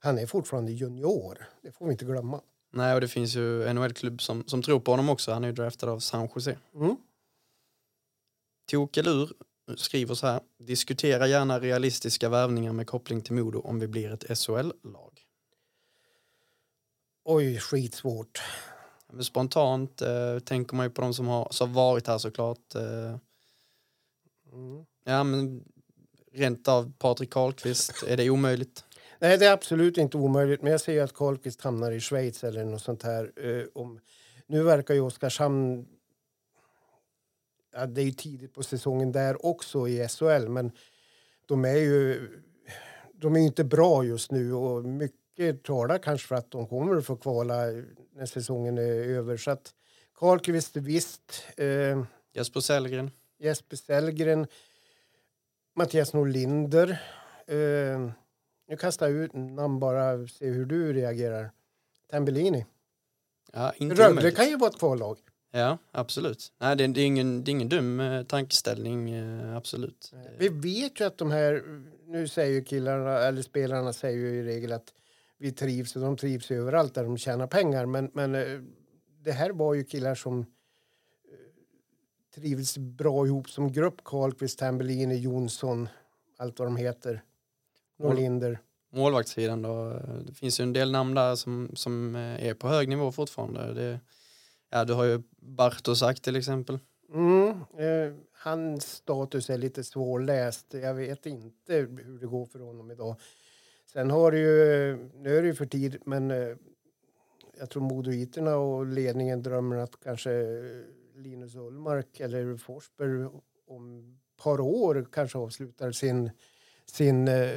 [0.00, 1.46] Han är fortfarande junior.
[1.62, 2.40] Det får vi inte glömma.
[2.72, 5.32] Nej, och det finns ju NHL-klubb som, som tror på honom också.
[5.32, 6.56] Han är ju draftad av San Jose.
[6.74, 6.96] Mm.
[8.72, 9.32] Tokelur
[9.76, 10.40] skriver så här.
[10.58, 15.20] Diskutera gärna realistiska värvningar med koppling till Modo om vi blir ett SHL-lag.
[17.24, 18.42] Oj, skitsvårt.
[19.12, 22.74] Men spontant eh, tänker man ju på de som har, som varit här såklart.
[22.74, 23.16] Eh,
[24.52, 24.84] Mm.
[25.04, 25.64] ja, men
[26.32, 28.84] rent av Patrik Karlqvist, är det omöjligt?
[29.18, 30.62] Nej, det är absolut inte omöjligt.
[30.62, 33.32] Men jag ser ju att Karlqvist hamnar i Schweiz eller något sånt här.
[33.36, 34.00] Eh, om,
[34.46, 35.86] nu verkar ju Oskarshamn...
[37.72, 40.72] Ja, det är ju tidigt på säsongen där också i SHL, men
[41.46, 42.28] de är ju
[43.14, 47.06] de är inte bra just nu och mycket talar kanske för att de kommer att
[47.06, 47.54] få kvala
[48.14, 49.36] när säsongen är över.
[49.36, 49.74] Så att
[50.14, 53.10] Karlqvist visst, eh, Jesper Sellgren?
[53.38, 54.46] Jesper Sellgren,
[55.74, 57.02] Mattias Norlinder.
[57.46, 57.56] Eh,
[58.66, 61.50] jag kastar ut namn bara se hur du reagerar.
[62.10, 62.66] Tambellini.
[63.52, 65.18] Ja, Rögle kan ju vara ett kvallag.
[65.54, 66.52] Ja, absolut.
[66.58, 70.12] Nej, det, det, är ingen, det är ingen dum eh, tankeställning, eh, absolut.
[70.38, 71.62] Vi vet ju att de här,
[72.06, 74.92] nu säger ju killarna, eller spelarna säger ju i regel att
[75.38, 77.86] vi trivs och de trivs överallt där de tjänar pengar.
[77.86, 78.60] Men, men eh,
[79.24, 80.44] det här var ju killar som eh,
[82.34, 84.04] trivs bra ihop som grupp.
[84.04, 85.88] Karlqvist, Tambellini, Jonsson,
[86.36, 87.22] allt vad de heter.
[87.98, 88.58] Norlinder.
[88.92, 92.88] Målvaktssidan då, det finns ju en del namn där som, som eh, är på hög
[92.88, 93.74] nivå fortfarande.
[93.74, 94.00] Det,
[94.70, 96.78] ja, du har ju Bartosak till exempel.
[97.14, 100.74] Mm, eh, hans status är lite svårläst.
[100.74, 103.16] Jag vet inte hur det går för honom idag.
[103.92, 106.56] Sen har det ju, nu är det ju för tid, men eh,
[107.58, 110.30] jag tror modoiterna och ledningen drömmer att kanske
[111.14, 113.28] Linus Ullmark eller Forsberg
[113.66, 116.30] om ett par år kanske avslutar sin,
[116.86, 117.50] sin eh,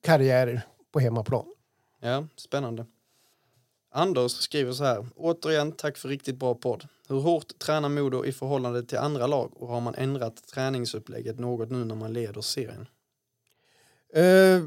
[0.00, 1.54] karriär på hemmaplan.
[2.00, 2.86] Ja, spännande.
[3.94, 5.06] Anders skriver så här.
[5.16, 6.88] Återigen, tack för riktigt bra podd.
[7.08, 11.70] Hur hårt tränar Modo i förhållande till andra lag och har man ändrat träningsupplägget något
[11.70, 12.86] nu när man leder serien?
[14.14, 14.62] Eh,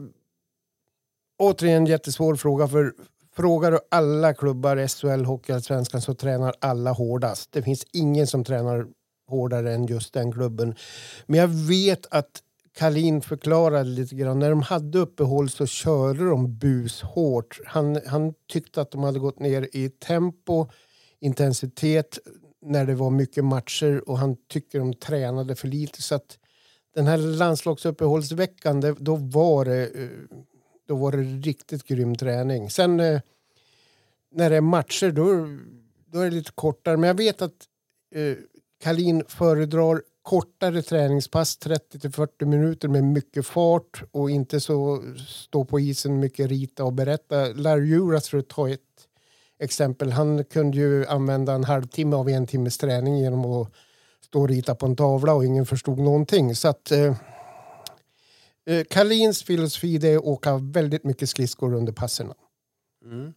[1.38, 2.68] återigen jättesvår fråga.
[2.68, 2.94] för
[3.36, 7.52] Frågar du alla klubbar, SHL, Hockeyallsvenskan, så tränar alla hårdast.
[7.52, 8.88] Det finns ingen som tränar
[9.28, 10.76] hårdare än just den klubben.
[11.26, 12.42] Men jag vet att
[12.76, 14.40] Kalin förklarade lite grann.
[14.40, 17.60] När de hade uppehåll så körde de bushårt.
[17.66, 20.68] Han, han tyckte att de hade gått ner i tempo,
[21.20, 22.20] intensitet
[22.62, 26.02] när det var mycket matcher och han tycker de tränade för lite.
[26.02, 26.38] Så att
[26.96, 30.10] den här landslagsuppehållsveckan, det, då, var det, eh,
[30.88, 32.70] då var det riktigt grym träning.
[32.70, 33.22] Sen eh,
[34.32, 35.48] när det är matcher, då,
[36.12, 36.98] då är det lite kortare.
[36.98, 37.66] Men jag vet att
[38.16, 38.38] eh,
[38.84, 46.20] Kalin föredrar kortare träningspass, 30-40 minuter med mycket fart och inte så stå på isen
[46.20, 47.48] mycket rita och berätta.
[47.48, 48.82] Larry Juras för att ta ett
[49.60, 53.74] exempel, han kunde ju använda en halvtimme av en timmes träning genom att
[54.22, 56.56] stå och rita på en tavla och ingen förstod någonting.
[56.56, 57.16] Så att eh,
[58.66, 62.36] eh Kalins filosofi är att åka väldigt mycket skridskor under passerna.
[63.06, 63.34] Mm.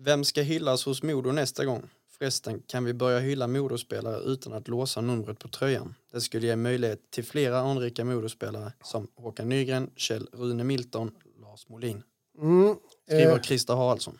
[0.00, 1.88] Vem ska hyllas hos Modo nästa gång?
[2.20, 5.94] Förresten, kan vi börja hylla Modospelare utan att låsa numret på tröjan?
[6.12, 11.10] Det skulle ge möjlighet till flera anrika Modospelare som Håkan Nygren, Kjell Rune Milton,
[11.42, 12.02] Lars Molin.
[12.38, 14.18] Mm, Skriver eh, Christer Haraldsson.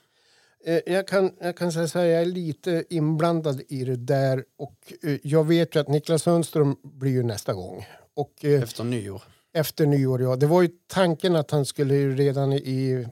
[0.65, 4.45] Eh, jag kan, jag kan säga så här, jag är lite inblandad i det där
[4.59, 7.87] och eh, jag vet ju att Niklas Sundström blir ju nästa gång.
[8.15, 9.23] Och, eh, efter nyår?
[9.53, 10.37] Efter nyår, ja.
[10.37, 13.09] Det var ju tanken att han skulle redan i...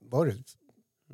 [0.00, 0.34] Var det?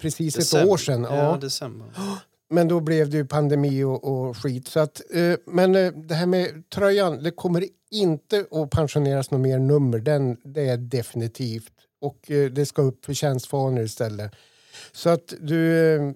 [0.00, 0.64] Precis december.
[0.64, 1.02] ett år sedan.
[1.02, 1.36] Ja, ja.
[1.36, 1.88] december.
[2.52, 4.68] Men då blev det ju pandemi och, och skit.
[4.68, 9.40] Så att, eh, men eh, det här med tröjan, det kommer inte att pensioneras något
[9.40, 9.98] mer nummer.
[9.98, 11.72] Den, det är definitivt.
[12.00, 14.32] Och eh, det ska upp för tjänstfanor istället.
[14.92, 16.12] Så att du, eh,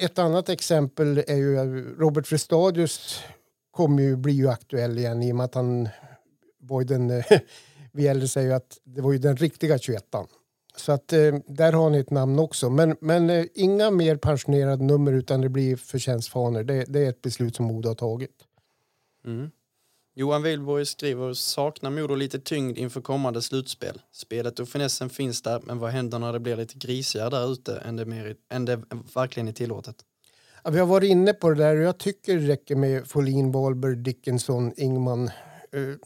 [0.00, 1.64] ett annat exempel är ju eh,
[1.98, 3.20] Robert Frestadius
[3.70, 5.88] kommer ju bli ju aktuell igen i och med att han
[6.58, 7.24] var den, eh,
[7.92, 10.14] vi äldre säger att det var ju den riktiga 21
[10.76, 12.70] så att eh, där har ni ett namn också.
[12.70, 16.62] Men, men eh, inga mer pensionerade nummer utan det blir förtjänstfanor.
[16.62, 18.36] Det, det är ett beslut som Modo har tagit.
[19.24, 19.50] Mm.
[20.14, 24.02] Johan Wihlborg skriver saknar Modo lite tyngd inför kommande slutspel.
[24.12, 27.76] Spelet och finessen finns där, men vad händer när det blir lite grisigare där ute
[27.76, 28.82] än det, mer, än det
[29.14, 29.96] verkligen är tillåtet?
[30.64, 33.52] Ja, vi har varit inne på det där och jag tycker det räcker med Folin,
[33.52, 35.30] Wahlberg, Dickinson, Ingman.
[35.74, 35.96] Uh,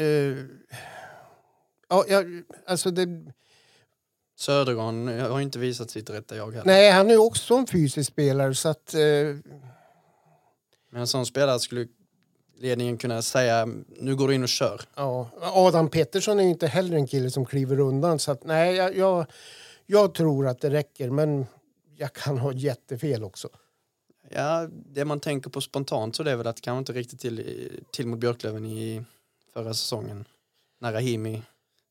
[0.00, 0.44] uh,
[1.88, 3.32] ja, jag, alltså det...
[4.38, 6.64] Södergran har inte visat sitt rätta jag heller.
[6.64, 8.94] Nej, han är också en fysisk spelare så att...
[8.94, 9.36] Uh...
[10.90, 11.86] Men en sån spelare skulle
[12.58, 14.80] ledningen kunna säga nu går du in och kör.
[14.94, 18.96] Ja, Adam Pettersson är inte heller en kille som kliver undan så att nej, jag,
[18.96, 19.26] jag,
[19.86, 21.46] jag tror att det räcker men
[21.96, 23.48] jag kan ha jättefel också.
[24.30, 27.20] Ja, det man tänker på spontant så det är väl att det kanske inte riktigt
[27.20, 29.04] till, till mot Björklöven i
[29.52, 30.24] förra säsongen.
[30.78, 31.42] När Rahimi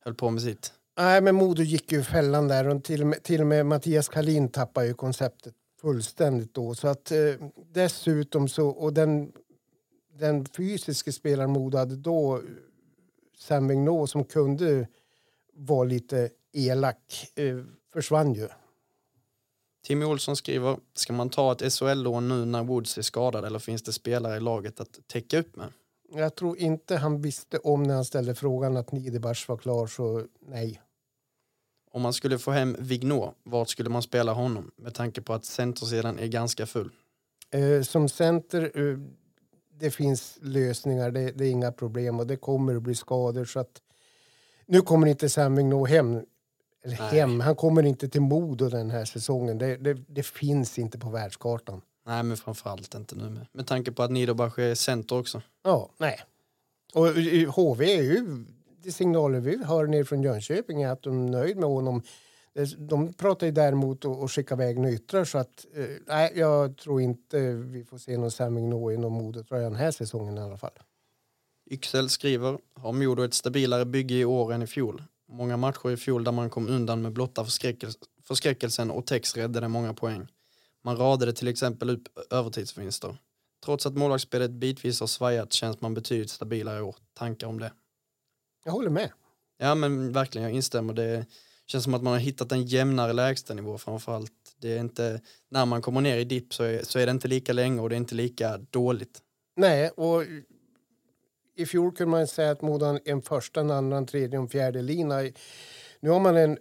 [0.05, 0.73] höll på med sitt.
[0.97, 4.09] Nej, men Modo gick ju fällan där och till och med, till och med Mattias
[4.09, 6.75] Kalin tappade ju konceptet fullständigt då.
[6.75, 7.17] Så att eh,
[7.73, 9.31] dessutom så, och den,
[10.19, 12.41] den fysiska spelaren Modo hade då,
[13.37, 14.87] Sam Vignot, som kunde
[15.53, 17.57] vara lite elak, eh,
[17.93, 18.47] försvann ju.
[19.85, 23.83] Timmy Olsson skriver, ska man ta ett SHL-lån nu när Woods är skadad eller finns
[23.83, 25.67] det spelare i laget att täcka upp med?
[26.17, 30.23] Jag tror inte han visste om när han ställde frågan att Niederbach var klar, så
[30.47, 30.82] nej.
[31.91, 34.71] Om man skulle få hem Vignot, vart skulle man spela honom?
[34.75, 36.91] Med tanke på att centersidan är ganska full.
[37.51, 38.97] Eh, som center, eh,
[39.80, 43.60] det finns lösningar, det, det, är inga problem och det kommer att bli skador så
[43.60, 43.82] att
[44.65, 46.21] nu kommer inte Sam Vignot hem.
[46.84, 49.58] Eller hem, han kommer inte till Modo den här säsongen.
[49.58, 51.82] Det, det, det finns inte på världskartan.
[52.05, 55.41] Nej, men framförallt inte nu med, med tanke på att Niederbach är center också.
[55.63, 56.19] Ja, nej.
[56.93, 57.07] Och
[57.55, 58.45] HV är ju,
[58.83, 62.01] de signaler vi hör ner från Jönköping är att de är nöjd med honom.
[62.77, 67.53] De pratar ju däremot att skicka iväg nyttrar så att eh, nej, jag tror inte
[67.53, 70.71] vi får se någon Sam Mignot i någon modetröja den här säsongen i alla fall.
[71.71, 75.03] Yxel skriver, har Modo ett stabilare bygge i år än i fjol?
[75.31, 77.45] Många matcher i fjol där man kom undan med blotta
[78.23, 80.27] förskräckelsen och Tex räddade många poäng.
[80.86, 83.17] Man radade till exempel upp övertidsvinster.
[83.65, 86.95] Trots att målvaktsspelet bitvis har svajat känns man betydligt stabilare i år.
[87.13, 87.71] Tankar om det?
[88.65, 89.12] Jag håller med.
[89.58, 90.93] Ja men verkligen, jag instämmer.
[90.93, 91.26] Det
[91.67, 94.32] känns som att man har hittat en jämnare lägstanivå framförallt.
[94.58, 97.28] Det är inte, när man kommer ner i dipp så är, så är det inte
[97.28, 99.21] lika länge och det är inte lika dåligt.
[99.56, 100.24] Nej, och
[101.56, 104.50] i fjol kunde man säga att Modo en första, en andra, en tredje och en
[104.50, 105.21] fjärde lina.
[106.00, 106.58] Nu har man en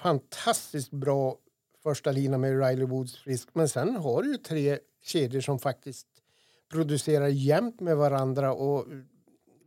[0.00, 1.36] fantastiskt bra
[1.86, 3.48] första linan med Riley Woods frisk.
[3.52, 6.06] Men sen har du ju tre kedjor som faktiskt
[6.70, 8.86] producerar jämnt med varandra och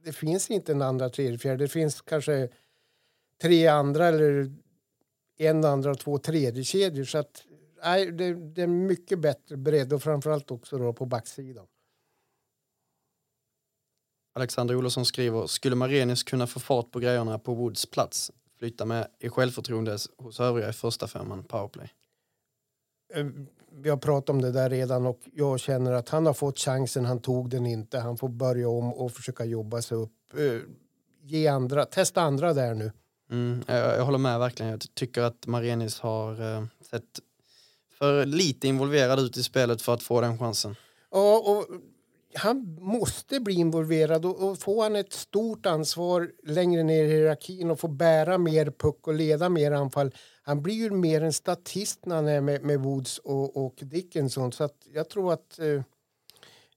[0.03, 1.63] det finns inte en andra, tredje, fjärde.
[1.63, 2.49] Det finns kanske
[3.41, 4.53] tre andra eller
[5.37, 7.43] en andra och två tredje kedjor så att
[7.83, 11.67] nej, det, det är mycket bättre bredd och framförallt också då på backsidan.
[14.33, 18.31] Alexander Olofsson skriver, skulle Marenius kunna få fart på grejerna på Woods plats?
[18.57, 21.93] Flytta med i självförtroende hos övriga i första femman powerplay.
[23.13, 23.25] Eh,
[23.71, 27.05] vi har pratat om det där redan och jag känner att han har fått chansen,
[27.05, 27.99] han tog den inte.
[27.99, 30.13] Han får börja om och försöka jobba sig upp.
[30.37, 30.61] Eh,
[31.23, 32.91] ge andra, testa andra där nu.
[33.31, 34.71] Mm, jag, jag, håller med verkligen.
[34.71, 37.03] Jag tycker att Marenis har uh, sett
[37.97, 40.75] för lite involverad ut i spelet för att få den chansen.
[41.11, 41.65] Ja, och
[42.33, 47.71] han måste bli involverad och, och får han ett stort ansvar längre ner i hierarkin
[47.71, 50.15] och få bära mer puck och leda mer anfall.
[50.41, 54.51] Han blir ju mer en statist när han är med, med Woods och, och Dickinson
[54.51, 55.81] så jag tror att eh,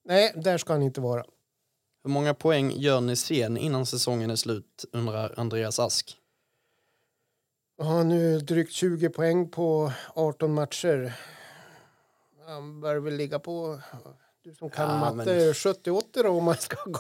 [0.05, 1.25] nej, där ska han inte vara.
[2.05, 6.19] Hur många poäng gör ni sen innan säsongen är slut, undrar Andreas Ask.
[7.79, 11.15] Jag har nu drygt 20 poäng på 18 matcher.
[12.47, 13.81] Han bör väl ligga på,
[14.45, 16.99] du som kan Ja, matte, men- 70-80 då om man ska gå.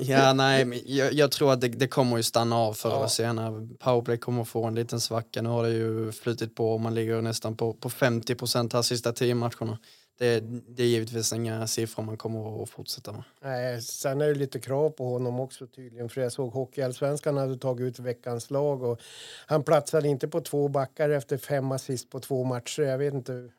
[0.00, 2.96] ja, nej, men jag, jag tror att det, det kommer ju stanna av förr Ja.
[2.96, 3.68] eller senare.
[3.78, 5.42] Powerplay kommer få en liten svacka.
[5.42, 8.82] Nu har det ju flutit på och man ligger nästan på, på 50 procent här
[8.82, 9.78] sista tio matcherna.
[10.18, 13.22] Det, det är givetvis inga siffror man kommer att fortsätta med.
[13.42, 16.08] Nej, sen är det lite krav på honom också tydligen.
[16.08, 19.00] För jag såg Hockeyallsvenskan hade tagit ut veckans lag och
[19.46, 22.82] han platsade inte på två backar efter fem assist på två matcher.
[22.82, 23.50] Jag vet inte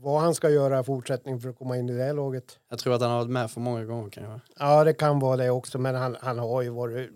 [0.00, 2.58] vad han ska göra i fortsättningen för att komma in i det laget.
[2.68, 4.40] Jag tror att han har varit med för många gånger kanske.
[4.58, 7.10] Ja, det kan vara det också, men han, han har ju varit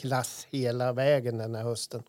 [0.00, 2.02] klass hela vägen den här hösten.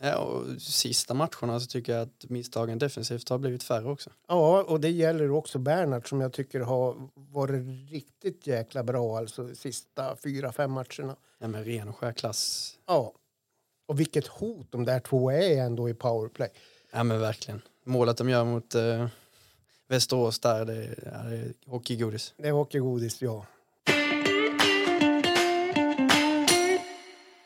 [0.00, 4.10] Ja, och sista matcherna så tycker jag att misstagen defensivt har blivit färre också.
[4.28, 9.54] Ja, och det gäller också Bernhard som jag tycker har varit riktigt jäkla bra alltså
[9.54, 11.16] sista fyra, fem matcherna.
[11.38, 12.74] Ja, men ren och skär klass.
[12.86, 13.12] Ja.
[13.86, 16.50] Och vilket hot de där två är ändå i powerplay.
[16.92, 17.62] Ja men verkligen.
[17.84, 19.06] Målet de gör mot eh,
[19.96, 22.34] Västerås där, det, är- ja, det är hockeygodis.
[22.36, 23.46] Det är hockeygodis, ja.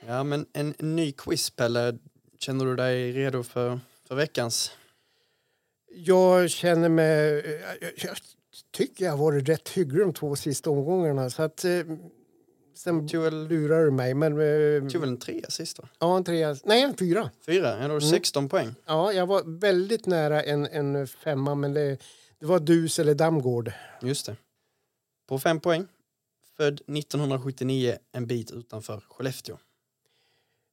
[0.06, 1.98] Ja men en, ny quiz Pelle,
[2.38, 4.70] känner du dig redo för, för veckans?
[5.94, 7.32] Jag känner mig...
[7.80, 8.16] Jag, jag, jag
[8.70, 11.30] tycker jag har varit rätt hygglig de två sista omgångarna.
[11.30, 11.70] Så att, eh,
[12.76, 14.14] sen Tog väl, lurar du mig.
[14.14, 15.88] Men, eh, tog väl en trea sist va?
[15.98, 16.56] ja, en trea.
[16.64, 17.30] Nej, en fyra.
[17.46, 18.10] Fyra, ja, då har du Mm.
[18.10, 18.74] 16 poäng.
[18.86, 21.98] Ja, jag var väldigt nära en, en femma, men det,
[22.40, 23.72] det var Dus eller Damgård.
[24.02, 24.36] Just det.
[25.26, 25.86] På fem poäng.
[26.56, 29.58] Född 1979, en bit utanför Skellefteå.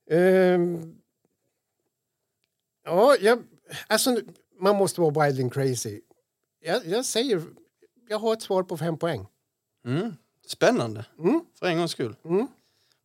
[0.10, 0.96] Ehm,
[2.84, 3.44] ja, jag,
[3.88, 4.20] alltså,
[4.60, 6.02] man måste vara wild and crazy.
[6.60, 7.44] Jag, jag säger,
[8.10, 9.28] jag har ett svar på fem poäng.
[9.86, 10.16] Mm.
[10.48, 12.16] Spännande, Mm, för en gångs skull.
[12.26, 12.48] mm.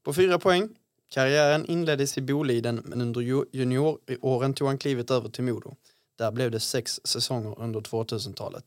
[0.03, 0.69] På fyra poäng.
[1.11, 5.77] Karriären inleddes i Boliden men under ju- junioråren tog han klivet över till Modo.
[6.19, 8.65] Där blev det sex säsonger under 2000-talet.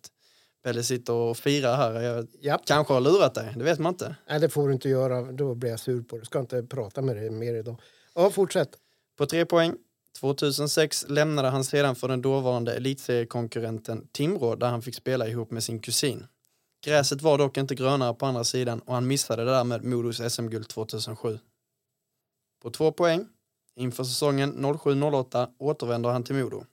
[0.63, 2.01] Pelle sitter och firar här.
[2.01, 4.15] Jag Ja, kanske har lurat dig, det vet man inte.
[4.29, 5.31] nej, det får du inte göra.
[5.31, 6.25] Då blir jag sur på det.
[6.25, 7.81] Ska inte prata med dig mer idag.
[8.15, 8.69] Ja, fortsätt.
[9.17, 9.75] På tre poäng.
[10.19, 15.63] 2006 lämnade han sedan för den dåvarande elitseriekonkurrenten Timrå där han fick spela ihop med
[15.63, 16.27] sin kusin.
[16.85, 20.33] Gräset var dock inte grönare på andra sidan och han missade det där med Modos
[20.33, 21.39] SM-guld 2007.
[22.61, 23.27] På två poäng.
[23.75, 26.65] Inför säsongen 07-08 återvänder han till Modo.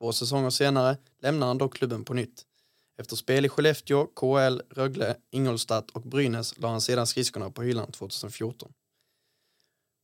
[0.00, 2.42] Två säsonger senare lämnar han dock klubben på nytt.
[2.98, 7.92] Efter spel i Skellefteå, KL, Rögle, Ingolstadt och Brynäs la han sedan skridskorna på hyllan
[7.92, 8.72] 2014.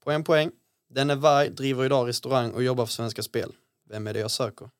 [0.05, 0.51] På en poäng.
[0.89, 3.53] Denne Varg driver idag restaurang och jobbar för Svenska Spel.
[3.89, 4.71] Vem är det jag söker?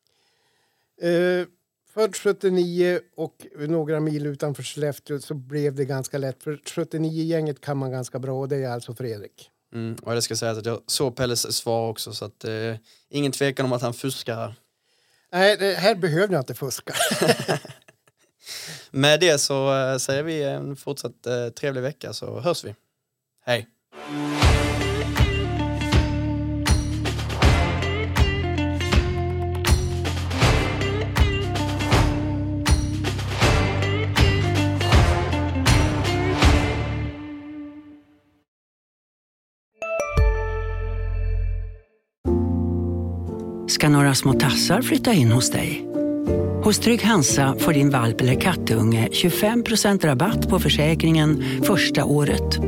[1.01, 1.47] Eh,
[1.95, 6.43] född 79 och några mil utanför Skellefteå så blev det ganska lätt.
[6.43, 9.51] För 79-gänget kan man ganska bra och det är alltså Fredrik.
[9.73, 12.75] Mm, och det ska sägas att jag såg Pelles svar också så att eh,
[13.09, 14.55] ingen tvekan om att han fuskar här.
[15.37, 16.95] Nej, det här behöver jag inte fuska.
[18.91, 22.75] Med det så eh, säger vi en fortsatt eh, trevlig vecka så hörs vi.
[23.45, 23.67] Hej!
[43.87, 45.87] Ska några små tassar flytta in hos dig.
[46.65, 52.59] Hos Trygg Hansa får din valp eller kattunge 25% rabatt på försäkringen första året.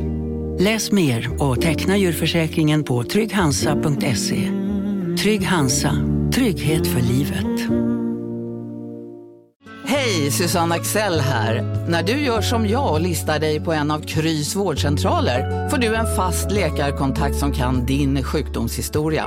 [0.60, 4.50] Läs mer och teckna djurförsäkringen på trygghansa.se.
[5.22, 5.92] Trygg Hansa,
[6.34, 7.70] trygghet för livet.
[9.86, 11.86] Hej, Susanne Axel här.
[11.88, 15.94] När du gör som jag och listar dig på en av Krys vårdcentraler får du
[15.94, 19.26] en fast läkarkontakt som kan din sjukdomshistoria.